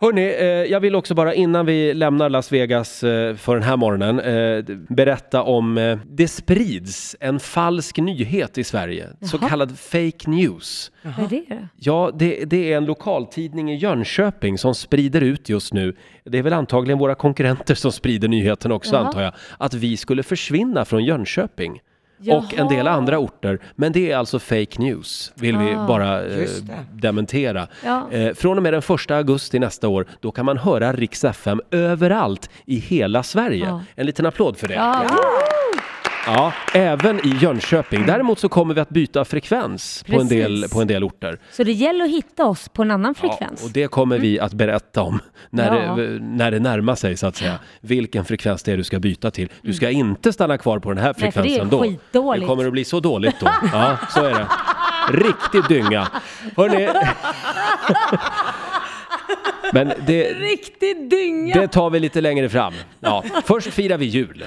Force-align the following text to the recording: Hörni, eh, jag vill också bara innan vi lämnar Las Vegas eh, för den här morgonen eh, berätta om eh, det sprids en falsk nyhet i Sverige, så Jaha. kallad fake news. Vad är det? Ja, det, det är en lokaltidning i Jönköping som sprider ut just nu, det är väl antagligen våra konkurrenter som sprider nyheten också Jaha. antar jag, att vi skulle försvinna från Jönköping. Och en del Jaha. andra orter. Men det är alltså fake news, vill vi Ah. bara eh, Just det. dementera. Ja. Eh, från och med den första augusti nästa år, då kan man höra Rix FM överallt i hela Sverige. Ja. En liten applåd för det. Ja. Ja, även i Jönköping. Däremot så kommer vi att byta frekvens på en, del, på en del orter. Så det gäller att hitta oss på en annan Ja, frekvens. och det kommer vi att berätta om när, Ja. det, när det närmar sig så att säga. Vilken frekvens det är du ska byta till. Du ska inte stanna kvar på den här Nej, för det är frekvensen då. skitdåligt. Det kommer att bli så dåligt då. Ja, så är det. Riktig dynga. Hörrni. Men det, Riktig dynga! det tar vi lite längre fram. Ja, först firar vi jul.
Hörni, 0.00 0.22
eh, 0.22 0.46
jag 0.46 0.80
vill 0.80 0.94
också 0.94 1.14
bara 1.14 1.34
innan 1.34 1.66
vi 1.66 1.94
lämnar 1.94 2.30
Las 2.30 2.52
Vegas 2.52 3.04
eh, 3.04 3.34
för 3.36 3.54
den 3.54 3.62
här 3.62 3.76
morgonen 3.76 4.20
eh, 4.20 4.76
berätta 4.88 5.42
om 5.42 5.78
eh, 5.78 5.98
det 6.06 6.28
sprids 6.28 7.16
en 7.20 7.40
falsk 7.40 7.98
nyhet 7.98 8.58
i 8.58 8.64
Sverige, 8.64 9.08
så 9.20 9.38
Jaha. 9.40 9.48
kallad 9.48 9.78
fake 9.78 10.30
news. 10.30 10.92
Vad 11.02 11.32
är 11.32 11.46
det? 11.48 11.68
Ja, 11.76 12.10
det, 12.14 12.44
det 12.44 12.72
är 12.72 12.76
en 12.76 12.84
lokaltidning 12.84 13.72
i 13.72 13.76
Jönköping 13.76 14.58
som 14.58 14.74
sprider 14.74 15.20
ut 15.20 15.48
just 15.48 15.72
nu, 15.72 15.96
det 16.24 16.38
är 16.38 16.42
väl 16.42 16.52
antagligen 16.52 16.98
våra 16.98 17.14
konkurrenter 17.14 17.74
som 17.74 17.92
sprider 17.92 18.28
nyheten 18.28 18.72
också 18.72 18.94
Jaha. 18.94 19.06
antar 19.06 19.22
jag, 19.22 19.32
att 19.58 19.74
vi 19.74 19.96
skulle 19.96 20.22
försvinna 20.22 20.84
från 20.84 21.04
Jönköping. 21.04 21.80
Och 22.30 22.54
en 22.54 22.68
del 22.68 22.86
Jaha. 22.86 22.94
andra 22.94 23.18
orter. 23.18 23.58
Men 23.76 23.92
det 23.92 24.12
är 24.12 24.16
alltså 24.16 24.38
fake 24.38 24.78
news, 24.78 25.32
vill 25.34 25.56
vi 25.58 25.74
Ah. 25.74 25.86
bara 25.86 26.24
eh, 26.26 26.38
Just 26.40 26.66
det. 26.66 26.72
dementera. 26.92 27.66
Ja. 27.84 28.10
Eh, 28.12 28.34
från 28.34 28.56
och 28.56 28.62
med 28.62 28.72
den 28.72 28.82
första 28.82 29.16
augusti 29.16 29.58
nästa 29.58 29.88
år, 29.88 30.06
då 30.20 30.30
kan 30.30 30.44
man 30.46 30.58
höra 30.58 30.92
Rix 30.92 31.24
FM 31.24 31.60
överallt 31.70 32.50
i 32.66 32.76
hela 32.78 33.22
Sverige. 33.22 33.66
Ja. 33.66 33.80
En 33.96 34.06
liten 34.06 34.26
applåd 34.26 34.56
för 34.56 34.68
det. 34.68 34.74
Ja. 34.74 35.04
Ja, 36.34 36.52
även 36.74 37.26
i 37.26 37.36
Jönköping. 37.40 38.06
Däremot 38.06 38.38
så 38.38 38.48
kommer 38.48 38.74
vi 38.74 38.80
att 38.80 38.88
byta 38.88 39.24
frekvens 39.24 40.04
på 40.08 40.20
en, 40.20 40.28
del, 40.28 40.64
på 40.72 40.80
en 40.80 40.86
del 40.86 41.04
orter. 41.04 41.38
Så 41.52 41.64
det 41.64 41.72
gäller 41.72 42.04
att 42.04 42.10
hitta 42.10 42.46
oss 42.46 42.68
på 42.68 42.82
en 42.82 42.90
annan 42.90 43.14
Ja, 43.22 43.28
frekvens. 43.28 43.64
och 43.64 43.70
det 43.70 43.86
kommer 43.88 44.18
vi 44.18 44.40
att 44.40 44.52
berätta 44.52 45.02
om 45.02 45.20
när, 45.50 45.76
Ja. 45.82 45.94
det, 45.94 46.18
när 46.20 46.50
det 46.50 46.58
närmar 46.60 46.94
sig 46.94 47.16
så 47.16 47.26
att 47.26 47.36
säga. 47.36 47.58
Vilken 47.80 48.24
frekvens 48.24 48.62
det 48.62 48.72
är 48.72 48.76
du 48.76 48.84
ska 48.84 48.98
byta 48.98 49.30
till. 49.30 49.48
Du 49.62 49.74
ska 49.74 49.90
inte 49.90 50.32
stanna 50.32 50.58
kvar 50.58 50.78
på 50.78 50.88
den 50.88 50.98
här 50.98 51.14
Nej, 51.18 51.32
för 51.32 51.42
det 51.42 51.48
är 51.48 51.52
frekvensen 51.52 51.68
då. 51.78 51.82
skitdåligt. 51.82 52.42
Det 52.42 52.46
kommer 52.46 52.66
att 52.66 52.72
bli 52.72 52.84
så 52.84 53.00
dåligt 53.00 53.40
då. 53.40 53.46
Ja, 53.72 53.96
så 54.10 54.24
är 54.24 54.30
det. 54.34 54.46
Riktig 55.12 55.62
dynga. 55.68 56.08
Hörrni. 56.56 56.88
Men 59.72 59.92
det, 60.06 60.32
Riktig 60.32 61.10
dynga! 61.10 61.60
det 61.60 61.68
tar 61.68 61.90
vi 61.90 62.00
lite 62.00 62.20
längre 62.20 62.48
fram. 62.48 62.72
Ja, 63.00 63.24
först 63.44 63.68
firar 63.72 63.98
vi 63.98 64.04
jul. 64.06 64.44